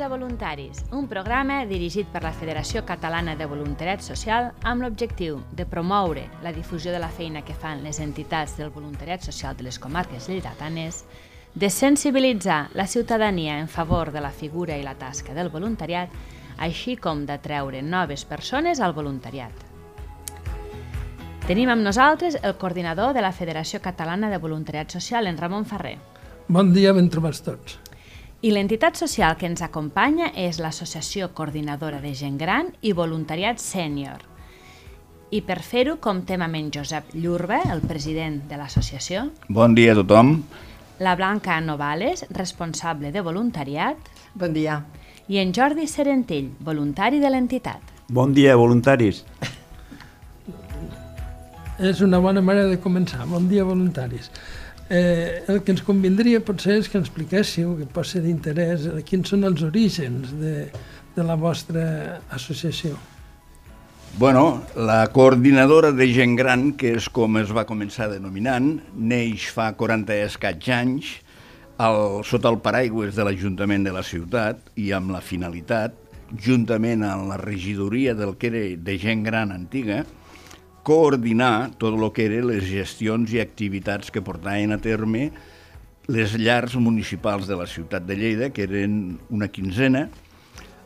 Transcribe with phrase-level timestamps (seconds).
[0.00, 5.64] A Voluntaris, un programa dirigit per la Federació Catalana de Voluntariat Social amb l'objectiu de
[5.64, 9.78] promoure la difusió de la feina que fan les entitats del voluntariat social de les
[9.80, 11.06] comarques lleidatanes,
[11.54, 16.12] de sensibilitzar la ciutadania en favor de la figura i la tasca del voluntariat,
[16.58, 19.64] així com d'atreure noves persones al voluntariat.
[21.46, 25.96] Tenim amb nosaltres el coordinador de la Federació Catalana de Voluntariat Social, en Ramon Ferrer.
[26.48, 27.85] Bon dia, ben trobats tots.
[28.46, 34.20] I l'entitat social que ens acompanya és l'Associació Coordinadora de Gent Gran i Voluntariat Sènior.
[35.34, 39.96] I per fer-ho comptem amb en Josep Llurbe, el president de l'associació, Bon dia a
[39.98, 40.44] tothom.
[41.00, 43.96] la Blanca Novales, responsable de voluntariat,
[44.34, 44.84] Bon dia.
[45.28, 47.80] i en Jordi Serentill, voluntari de l'entitat.
[48.08, 49.24] Bon dia, voluntaris.
[51.78, 53.26] És una bona manera de començar.
[53.26, 54.30] Bon dia, voluntaris.
[54.88, 59.32] Eh, el que ens convindria potser és que ens expliquéssiu, que pot ser d'interès, quins
[59.32, 60.68] són els orígens de,
[61.16, 62.94] de la vostra associació.
[64.16, 69.72] Bueno, la coordinadora de gent gran, que és com es va començar denominant, neix fa
[69.76, 71.10] 40 i escaig anys
[71.76, 75.98] al, sota el paraigües de l'Ajuntament de la ciutat i amb la finalitat,
[76.32, 80.04] juntament amb la regidoria del que era de gent gran antiga,
[80.86, 85.32] coordinar tot el que eren les gestions i activitats que portaven a terme
[86.06, 90.04] les llars municipals de la ciutat de Lleida, que eren una quinzena,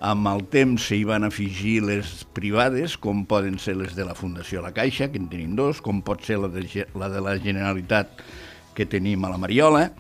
[0.01, 4.65] amb el temps s'hi van afegir les privades, com poden ser les de la Fundació
[4.65, 6.65] La Caixa, que en tenim dos, com pot ser la de,
[6.97, 8.25] la de la Generalitat,
[8.73, 9.91] que tenim a la Mariola,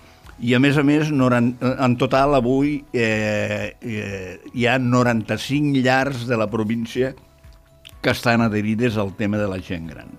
[0.40, 6.38] i a més a més, en total avui eh, eh, hi ha 95 llars de
[6.40, 7.12] la província
[8.00, 10.14] que estan adherides al tema de la gent gran.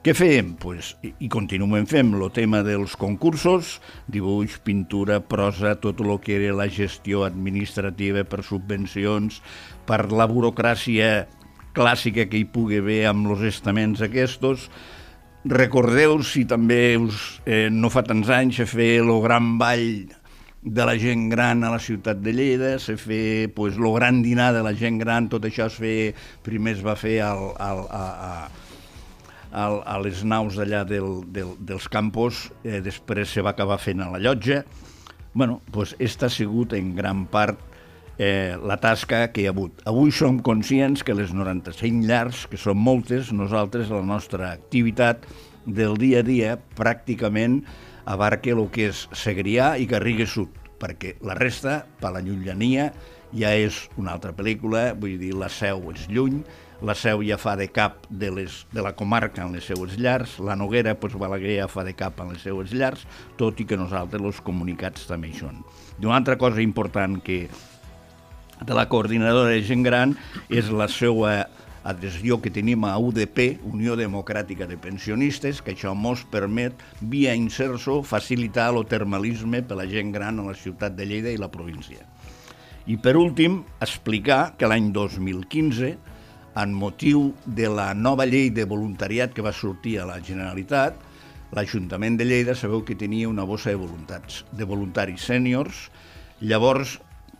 [0.00, 0.54] Què fem?
[0.56, 3.74] Pues, I continuem fent el tema dels concursos,
[4.08, 9.42] dibuix, pintura, prosa, tot el que era la gestió administrativa per subvencions,
[9.84, 11.26] per la burocràcia
[11.76, 14.70] clàssica que hi pugui haver amb els estaments aquests.
[15.44, 20.08] Recordeu, si també us, eh, no fa tants anys, a fer el gran ball
[20.62, 24.52] de la gent gran a la ciutat de Lleida, se fer pues, el gran dinar
[24.52, 26.12] de la gent gran, tot això es feia,
[26.44, 28.50] primer es va fer al, al, a, a,
[29.64, 34.04] al, a les naus d'allà del, del, dels campos, eh, després se va acabar fent
[34.04, 34.64] a la llotja.
[35.32, 37.58] bueno, doncs esta ha sigut en gran part
[38.18, 39.78] eh, la tasca que hi ha hagut.
[39.88, 45.24] Avui som conscients que les 95 llars, que són moltes, nosaltres, la nostra activitat
[45.64, 47.62] del dia a dia, pràcticament
[48.10, 50.50] abarca el que és Segrià i Garriga Sud,
[50.80, 52.90] perquè la resta, per la llunyania,
[53.36, 56.40] ja és una altra pel·lícula, vull dir, la seu és lluny,
[56.82, 60.38] la seu ja fa de cap de, les, de la comarca en les seues llars,
[60.42, 63.04] la Noguera, doncs, Balaguer ja fa de cap en les seues llars,
[63.38, 65.60] tot i que nosaltres els comunicats també hi són.
[66.00, 67.44] I una altra cosa important que
[68.60, 70.16] de la coordinadora de gent gran
[70.48, 71.44] és la seva
[71.84, 78.02] adhesió que tenim a UDP, Unió Democràtica de Pensionistes, que això mos permet, via inserso,
[78.02, 82.04] facilitar el termalisme per la gent gran a la ciutat de Lleida i la província.
[82.86, 85.92] I per últim, explicar que l'any 2015,
[86.60, 90.96] en motiu de la nova llei de voluntariat que va sortir a la Generalitat,
[91.54, 95.88] l'Ajuntament de Lleida sabeu que tenia una bossa de voluntats, de voluntaris sèniors,
[96.40, 96.98] llavors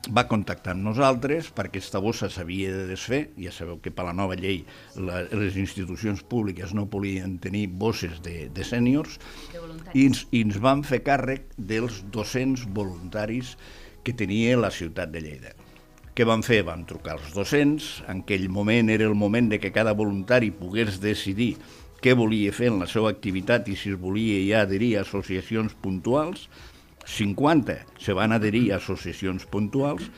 [0.09, 4.15] va contactar amb nosaltres perquè aquesta bossa s'havia de desfer, ja sabeu que per la
[4.16, 4.62] nova llei
[4.97, 9.19] la, les institucions públiques no podien tenir bosses de, de sèniors,
[9.93, 13.56] i ens, i ens van fer càrrec dels 200 voluntaris
[14.03, 15.53] que tenia la ciutat de Lleida.
[16.16, 16.62] Què van fer?
[16.66, 20.99] Van trucar als 200, en aquell moment era el moment de que cada voluntari pogués
[21.00, 21.55] decidir
[22.00, 25.77] què volia fer en la seva activitat i si es volia ja adherir a associacions
[25.84, 26.49] puntuals,
[27.06, 30.09] 50 se van adherir a associacions puntuals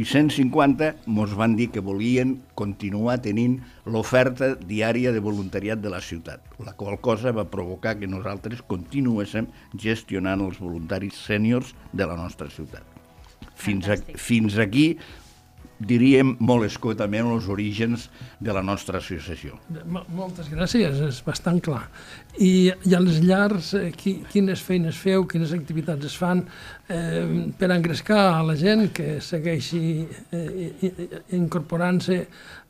[0.00, 6.00] i 150 mos van dir que volien continuar tenint l'oferta diària de voluntariat de la
[6.00, 12.16] ciutat, la qual cosa va provocar que nosaltres continuéssim gestionant els voluntaris sèniors de la
[12.16, 12.86] nostra ciutat.
[13.60, 14.94] Fins, a, fins aquí
[15.80, 18.08] diríem molt escotament els orígens
[18.40, 19.56] de la nostra associació.
[19.88, 21.86] Mo- Moltes gràcies, és bastant clar.
[22.38, 26.44] I, i a les llars, eh, qui, quines feines feu, quines activitats es fan
[26.88, 30.72] eh, per engrescar a la gent que segueixi eh,
[31.36, 32.20] incorporant-se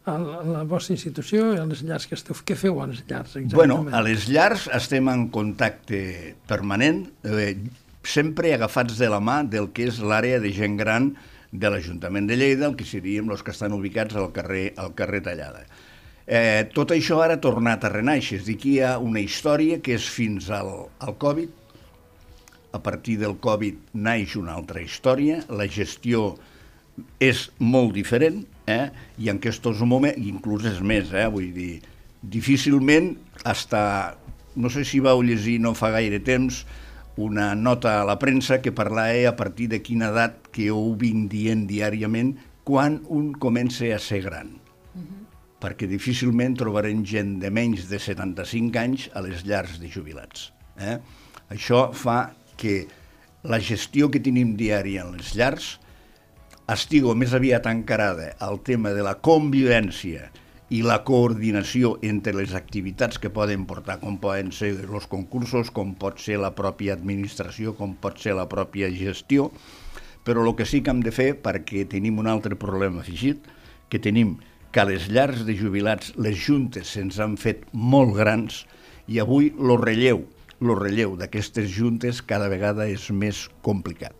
[0.09, 2.39] a la, vostra institució i a les llars que esteu.
[2.47, 3.57] Què feu a les llars, exactament?
[3.59, 6.01] Bueno, a les llars estem en contacte
[6.49, 7.57] permanent, eh,
[8.03, 11.11] sempre agafats de la mà del que és l'àrea de gent gran
[11.53, 15.23] de l'Ajuntament de Lleida, el que seríem els que estan ubicats al carrer, al carrer
[15.27, 15.65] Tallada.
[16.31, 19.23] Eh, tot això ara ha tornat a renaixer, és a dir, aquí hi ha una
[19.23, 20.71] història que és fins al,
[21.03, 21.57] al Covid,
[22.71, 26.37] a partir del Covid naix una altra història, la gestió
[27.19, 28.91] és molt diferent, eh?
[29.19, 31.27] i en aquests moments, inclús és més, eh?
[31.33, 31.81] vull dir,
[32.23, 33.83] difícilment, hasta,
[34.55, 36.63] no sé si vau llegir no fa gaire temps,
[37.17, 41.31] una nota a la premsa que parlava a partir de quina edat que ho vinc
[41.33, 44.61] dient diàriament quan un comença a ser gran.
[44.95, 45.25] Uh -huh.
[45.61, 50.53] Perquè difícilment trobarem gent de menys de 75 anys a les llars de jubilats.
[50.79, 50.99] Eh?
[51.51, 52.87] Això fa que
[53.43, 55.81] la gestió que tenim diària en les llars
[56.69, 60.31] estigo més aviat encarada al tema de la convivència
[60.71, 65.97] i la coordinació entre les activitats que poden portar, com poden ser els concursos, com
[65.99, 69.49] pot ser la pròpia administració, com pot ser la pròpia gestió,
[70.23, 73.43] però el que sí que hem de fer, perquè tenim un altre problema afegit,
[73.91, 74.37] que tenim
[74.71, 78.63] que a les llars de jubilats les juntes se'ns han fet molt grans
[79.11, 80.23] i avui el relleu,
[80.63, 84.15] el relleu d'aquestes juntes cada vegada és més complicat.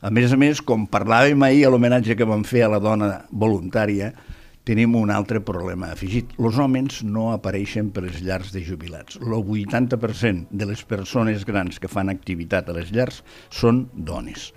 [0.00, 3.10] A més a més, com parlàvem ahir a l'homenatge que vam fer a la dona
[3.28, 4.14] voluntària,
[4.68, 6.34] tenim un altre problema afegit.
[6.36, 9.16] Els homes no apareixen per les llars de jubilats.
[9.22, 14.50] El 80% de les persones grans que fan activitat a les llars són dones.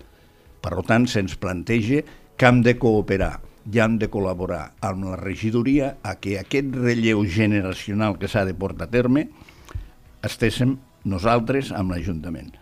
[0.61, 2.03] Per tant, se'ns planteja
[2.35, 3.37] que hem de cooperar
[3.71, 8.57] i hem de col·laborar amb la regidoria a que aquest relleu generacional que s'ha de
[8.57, 9.29] portar a terme
[10.27, 10.75] estéssim
[11.05, 12.60] nosaltres amb l'Ajuntament.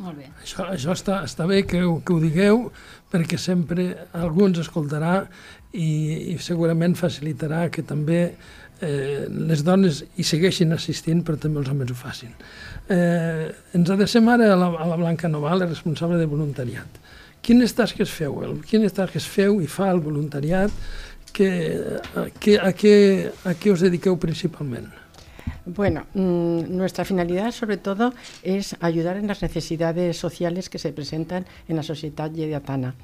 [0.00, 0.30] Molt bé.
[0.40, 2.64] Això, això està, està bé que, que ho digueu,
[3.12, 5.18] perquè sempre algú ens escoltarà
[5.72, 8.22] i, i segurament facilitarà que també
[8.82, 12.32] eh, les dones hi segueixin assistint, però també els homes ho facin.
[12.88, 17.00] Eh, ens adrecem ara a la, a la Blanca Noval, responsable de voluntariat.
[17.42, 18.38] Quines tasques feu?
[18.70, 20.72] Quines tasques feu i fa el voluntariat?
[21.32, 21.48] Que,
[22.12, 22.96] a, que, a, què,
[23.48, 24.90] a què us dediqueu principalment?
[25.64, 28.12] Bueno, mmm, nuestra finalidad sobre todo
[28.42, 32.96] es ayudar en las necesidades sociales que se presentan en la sociedad yediatana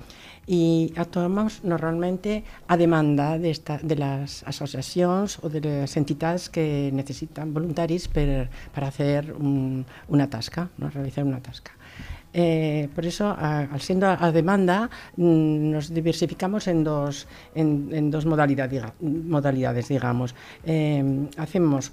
[0.45, 6.91] y actuamos normalmente a demanda de, esta, de las asociacions o de les entitats que
[6.91, 10.91] necessiten voluntaris per, per hacer un, una tasca, no?
[10.91, 11.78] realizar una tasca.
[12.41, 17.27] Eh, por eso, al siendo a, demanda, mm, nos diversificamos en dos,
[18.25, 20.37] modalidades, digamos.
[20.65, 21.91] Eh, hacemos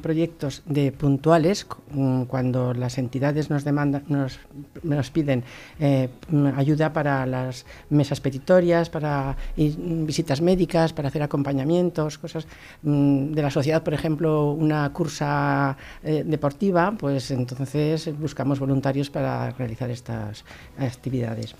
[0.00, 5.44] proyectos de puntuales, mm, cuando las entidades nos, demandan, nos, piden
[5.78, 6.08] eh,
[6.56, 12.46] ayuda para las mesas petitorias, para visitas médicas, para hacer acompañamientos, cosas
[12.82, 19.73] mm, de la sociedad, por ejemplo, una cursa deportiva, pues entonces buscamos voluntarios para realizar
[19.82, 20.44] estas
[20.78, 21.54] actividades.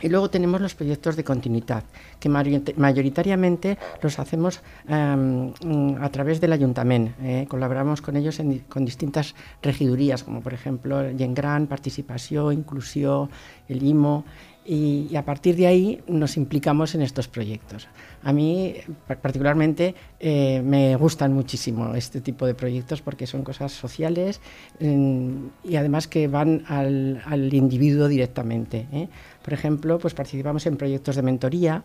[0.00, 1.82] Y luego tenemos los proyectos de continuidad,
[2.20, 5.52] que mayoritariamente los hacemos um,
[6.00, 7.12] a través del ayuntamiento.
[7.22, 7.46] Eh?
[7.48, 13.30] Colaboramos con ellos en, con distintas regidurías, como por ejemplo el Gengran, Participación, Inclusión,
[13.68, 14.24] el IMO,
[14.64, 17.88] y, y, a partir de ahí nos implicamos en estos proyectos.
[18.22, 18.74] A mí
[19.06, 24.40] particularmente eh, me gustan muchísimo este tipo de proyectos porque son cosas sociales
[24.80, 25.30] eh,
[25.64, 28.88] y además que van al, al individuo directamente.
[28.92, 29.08] ¿eh?
[29.42, 31.84] Por ejemplo, pues participamos en proyectos de mentoría,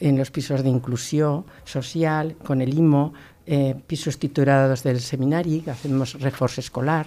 [0.00, 3.12] en los pisos de inclusión social, con el IMO,
[3.46, 7.06] eh, pisos titulados del seminario, hacemos reforzo escolar.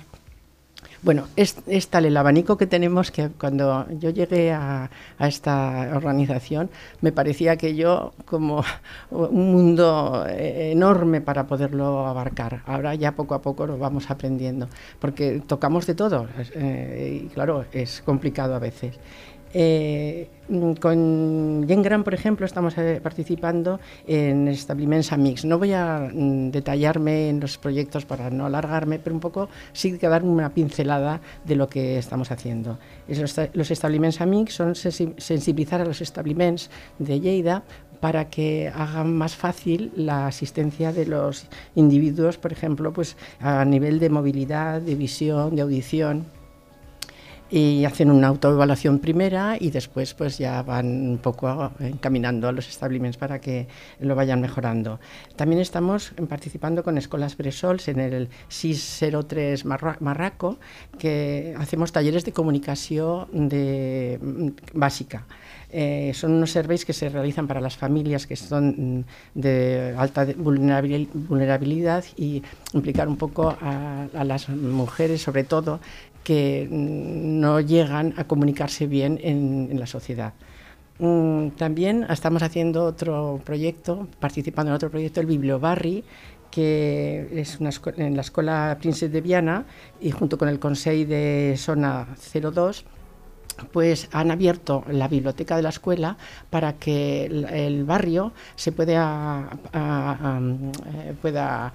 [1.03, 1.55] Bueno, es,
[1.89, 6.69] tal el abanico que tenemos que cuando yo llegué a, a, esta organización
[7.01, 8.63] me parecía que yo como
[9.09, 12.61] un mundo eh, enorme para poderlo abarcar.
[12.67, 14.67] Ahora ya poco a poco lo vamos aprendiendo,
[14.99, 18.99] porque tocamos de todo eh, y claro, es complicado a veces.
[19.53, 20.27] Eh,
[20.79, 25.45] con Gengran, por ejemplo, estamos eh, participando en establiments amics.
[25.45, 29.97] No voy a mm, detallarme en los proyectos para no alargarme, pero un poco sí
[29.97, 32.79] que dar una pincelada de lo que estamos haciendo.
[33.07, 37.63] Los, establiments amics son sensibilizar a los establiments de Lleida
[38.01, 43.99] para que hagan más fácil la asistencia de los individuos, por ejemplo, pues a nivel
[43.99, 46.25] de movilidad, de visión, de audición
[47.51, 52.69] y hacen una autoevaluación primera y después pues ya van un poco encaminando a los
[52.69, 53.67] establecimientos para que
[53.99, 55.01] lo vayan mejorando.
[55.35, 60.59] También estamos participando con Escolas Bresols en el 603 Marraco,
[60.97, 65.25] que hacemos talleres de comunicación de, básica.
[65.73, 72.03] Eh, son unos surveys que se realizan para las familias que son de alta vulnerabilidad
[72.17, 72.43] y
[72.73, 75.79] implicar un poco a las mujeres, sobre todo,
[76.23, 80.33] que no llegan a comunicarse bien en, la sociedad.
[80.99, 86.03] Mm, también estamos haciendo otro proyecto, participando en otro proyecto, el Bibliobarri,
[86.51, 89.65] que es una en la Escuela Príncipe de Viana
[90.01, 92.85] y junto con el Consejo de Zona 02
[93.71, 96.17] pues han abierto la biblioteca de la escuela
[96.49, 101.71] para que el, barrio se pueda, a- eh, pueda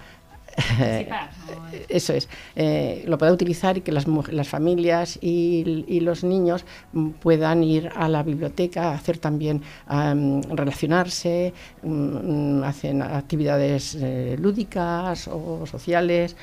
[0.57, 4.05] Participar, o- eso es, eh, lo pueda utilizar y que las,
[4.47, 11.53] familias y, y los niños mm, puedan ir a la biblioteca, hacer también, am, relacionarse,
[11.83, 16.35] mm, hacen actividades eh, lúdicas o sociales,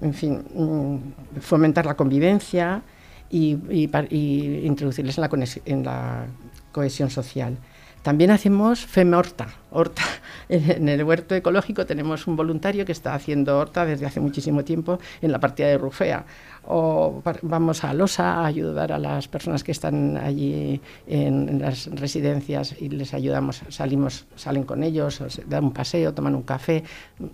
[0.00, 2.82] en fin, mm, fomentar la convivencia
[3.30, 6.26] y, y par- y introducirles en la, conex- en la
[6.72, 7.56] cohesión social.
[8.02, 9.48] También hacemos FEM Horta.
[9.70, 10.02] Horta.
[10.48, 14.98] En el huerto ecológico tenemos un voluntario que está haciendo horta desde hace muchísimo tiempo
[15.22, 16.26] en la partida de Rufea.
[16.66, 22.74] O vamos a Losa a ayudar a las personas que están allí en, las residencias
[22.78, 26.84] y les ayudamos, salimos, salen con ellos, se dan un paseo, toman un café,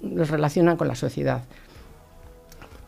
[0.02, 1.42] los relacionan con la sociedad.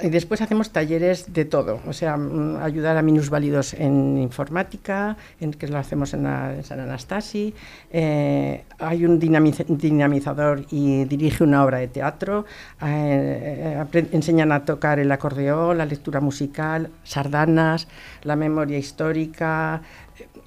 [0.02, 5.52] Y después hacemos talleres de todo, o sea, mm, ayudar a minusválidos en informática, en,
[5.52, 6.23] que lo hacemos en,
[6.64, 7.54] San Anastasi.
[7.92, 12.47] eh, hay un dinamiz- dinamizador y dirige una obra de teatro.
[12.83, 17.88] eh, eh, enseñan a tocar el acordeón, la lectura musical, sardanas,
[18.23, 19.83] la memoria histórica.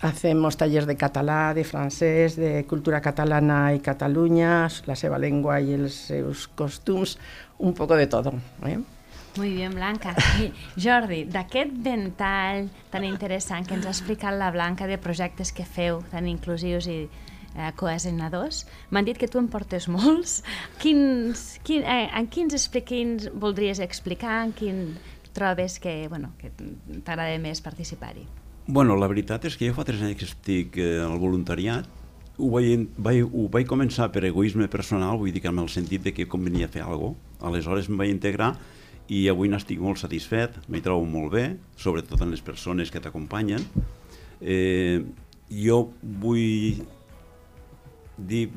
[0.02, 5.74] Hacemos talleres de catalá, de francés, de cultura catalana y Cataluña, la seva lengua y
[5.74, 7.18] els seus costums,
[7.60, 8.34] un poco de todo.
[9.36, 10.14] Molt bé, Blanca.
[10.44, 15.66] I, Jordi, d'aquest ventall tan interessant que ens ha explicat la Blanca de projectes que
[15.66, 20.44] feu, tan inclusius i eh, cohesionadors, m'han dit que tu en portes molts.
[20.84, 24.44] Quins, quin, eh, en quins, expli- quins voldries explicar?
[24.46, 24.84] En quin
[25.34, 26.52] trobes que, bueno, que
[27.02, 28.28] t'agrada més participar-hi?
[28.68, 31.90] Bueno, la veritat és que jo fa tres anys que estic eh, al voluntariat.
[32.38, 36.06] Ho vaig, vaig, ho vaig començar per egoisme personal, vull dir que amb el sentit
[36.06, 37.30] de que convenia fer alguna cosa.
[37.50, 38.54] Aleshores em vaig integrar
[39.12, 41.46] i avui n'estic molt satisfet, m'hi trobo molt bé,
[41.76, 43.66] sobretot en les persones que t'acompanyen.
[44.40, 45.04] Eh,
[45.52, 46.80] jo vull
[48.18, 48.48] dir,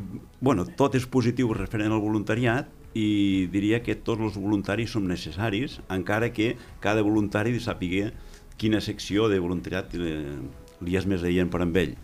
[0.41, 5.81] bueno, tot és positiu referent al voluntariat i diria que tots els voluntaris som necessaris,
[5.93, 8.13] encara que cada voluntari saber
[8.57, 10.37] quina secció de voluntariat eh,
[10.81, 11.97] li és més adient per amb ell.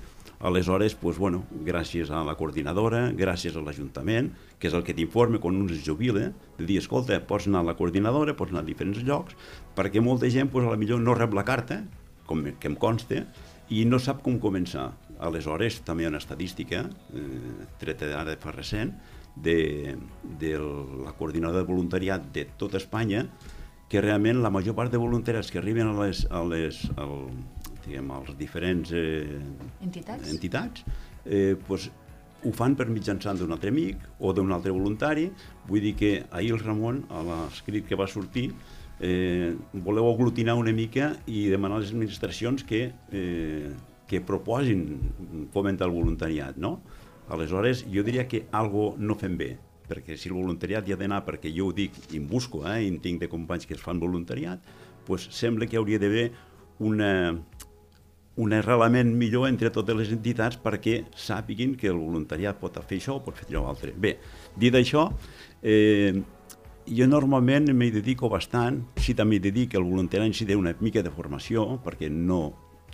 [0.42, 5.38] Aleshores, pues, bueno, gràcies a la coordinadora, gràcies a l'Ajuntament, que és el que t'informa
[5.38, 8.66] quan un es jubila, de dir, escolta, pots anar a la coordinadora, pots anar a
[8.66, 9.36] diferents llocs,
[9.78, 11.84] perquè molta gent, pues, a la millor no rep la carta,
[12.26, 13.22] com que em consta,
[13.70, 14.90] i no sap com començar.
[15.22, 18.96] Aleshores, també hi ha una estadística, eh, treta d'ara fa recent,
[19.36, 19.94] de,
[20.40, 23.28] de la coordinadora de voluntariat de tota Espanya,
[23.88, 27.28] que realment la major part de voluntaris que arriben a les, a les, al,
[27.86, 29.40] diguem, als diferents eh,
[29.82, 30.30] Entitats?
[30.30, 30.84] entitats
[31.24, 31.88] eh, pues,
[32.44, 35.28] ho fan per mitjançant d'un altre amic o d'un altre voluntari.
[35.68, 38.48] Vull dir que ahir el Ramon, a l'escrit que va sortir,
[38.98, 43.70] eh, voleu aglutinar una mica i demanar a les administracions que, eh,
[44.08, 46.80] que proposin fomentar el voluntariat, no?
[47.28, 49.56] Aleshores, jo diria que algo no fem bé,
[49.88, 52.82] perquè si el voluntariat hi ha d'anar, perquè jo ho dic i em busco, eh,
[52.84, 54.60] i en tinc de companys que es fan voluntariat,
[55.06, 56.32] pues sembla que hauria d'haver
[56.82, 57.38] una,
[58.36, 63.18] un arrelament millor entre totes les entitats perquè sàpiguin que el voluntariat pot fer això
[63.18, 63.92] o pot fer allò altre.
[63.92, 64.16] Bé,
[64.56, 65.10] dit això,
[65.62, 66.16] eh,
[66.86, 70.74] jo normalment m'hi dedico bastant, sí també hi dedico el voluntariat en si té una
[70.80, 72.42] mica de formació, perquè no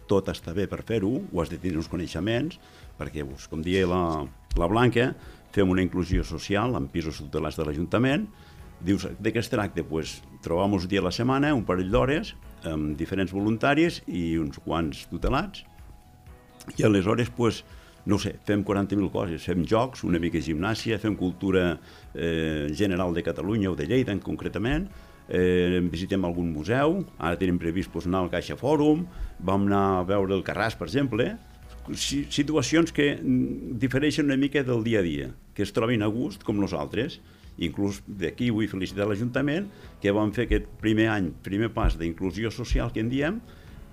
[0.09, 2.59] tot està bé per fer-ho, ho has de tenir uns coneixements,
[2.99, 4.03] perquè, com deia la,
[4.59, 5.13] la Blanca,
[5.55, 8.27] fem una inclusió social en pisos tutelats de l'Ajuntament,
[8.85, 9.85] dius, de què es tracta?
[9.87, 12.35] Pues, trobam un dia a la setmana, un parell d'hores,
[12.67, 15.65] amb diferents voluntaris i uns quants tutelats,
[16.77, 17.63] i aleshores, pues,
[18.09, 21.79] no sé, fem 40.000 coses, fem jocs, una mica gimnàsia, fem cultura
[22.15, 24.89] eh, general de Catalunya o de Lleida, en concretament,
[25.29, 29.05] eh, visitem algun museu, ara tenim previst pues, anar al Caixa Fòrum,
[29.39, 31.35] vam anar a veure el Carràs, per exemple,
[31.95, 36.09] si, situacions que mm, difereixen una mica del dia a dia, que es trobin a
[36.13, 37.21] gust com nosaltres.
[37.59, 39.67] Inclús d'aquí vull felicitar l'Ajuntament
[40.03, 43.41] que vam fer aquest primer any, primer pas d'inclusió social que en diem,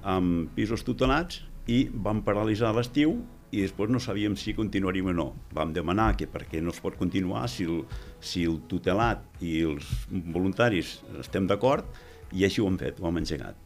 [0.05, 3.17] amb pisos tutelats i vam paralitzar l'estiu
[3.55, 5.27] i després no sabíem si continuaríem o no.
[5.55, 7.84] Vam demanar que perquè no es pot continuar si el,
[8.19, 11.88] si el tutelat i els voluntaris estem d'acord
[12.36, 13.64] i així ho hem fet, ho hem engegat.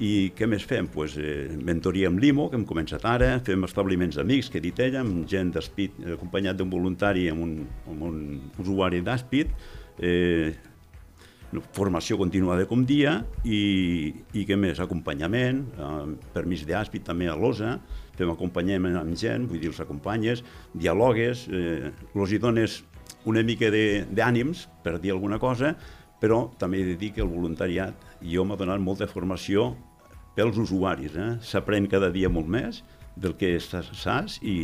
[0.00, 0.86] I què més fem?
[0.88, 4.78] Pues, eh, mentoria amb l'IMO, que hem començat ara, fem establiments amics, que he dit
[4.80, 7.52] ella, amb gent d'Espit, acompanyat d'un voluntari amb un,
[7.92, 8.22] amb un
[8.64, 9.52] usuari d'Espit,
[10.00, 10.54] eh,
[11.76, 14.80] formació continuada com dia i, i què més?
[14.80, 15.92] Acompanyament, eh,
[16.32, 17.76] permís d'àspid també a l'OSA,
[18.16, 20.40] fem acompanyament amb gent, vull dir, els acompanyes,
[20.72, 22.80] dialogues, eh, els hi dones
[23.28, 25.74] una mica d'ànims per dir alguna cosa,
[26.20, 29.74] però també he de dir que el voluntariat jo m'ha donat molta formació
[30.36, 31.16] pels usuaris.
[31.16, 31.32] Eh?
[31.44, 32.82] S'aprèn cada dia molt més
[33.20, 34.56] del que saps i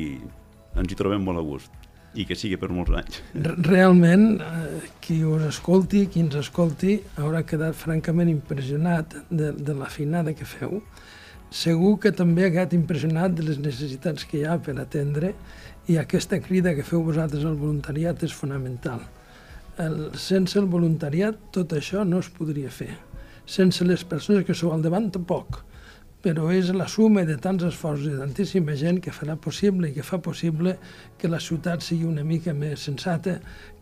[0.77, 1.73] ens hi trobem molt a gust
[2.17, 3.19] i que sigui per molts anys.
[3.67, 9.91] Realment, eh, qui us escolti, qui ens escolti, haurà quedat francament impressionat de, de la
[9.93, 10.81] finada que feu.
[11.53, 15.35] Segur que també ha quedat impressionat de les necessitats que hi ha per atendre
[15.93, 19.05] i aquesta crida que feu vosaltres al voluntariat és fonamental.
[19.79, 22.95] El, sense el voluntariat tot això no es podria fer.
[23.47, 25.63] Sense les persones que sou al davant, tampoc
[26.27, 30.03] però és la suma de tants esforços de tantíssima gent que farà possible i que
[30.03, 30.73] fa possible
[31.21, 33.37] que la ciutat sigui una mica més sensata,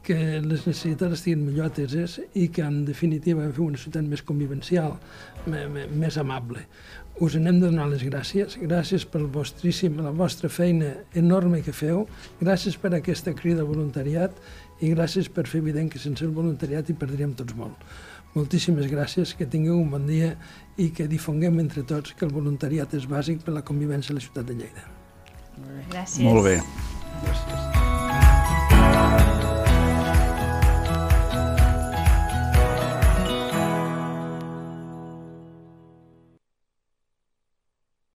[0.04, 4.98] que les necessitats estiguin millor ateses i que, en definitiva, fer una ciutat més convivencial,
[5.48, 6.66] més amable.
[7.24, 8.58] Us anem de donar les gràcies.
[8.60, 12.04] Gràcies per vostríssim, la vostra feina enorme que feu.
[12.42, 14.36] Gràcies per aquesta crida voluntariat
[14.82, 17.78] i gràcies per fer evident que sense el voluntariat hi perdríem tots molt.
[18.34, 20.32] Moltíssimes gràcies, que tingueu un bon dia
[20.76, 24.24] i que difonguem entre tots que el voluntariat és bàsic per la convivència a la
[24.24, 24.88] ciutat de Lleida.
[25.92, 26.24] Gràcies.
[26.26, 26.58] Molt bé.
[27.22, 27.63] Gràcies.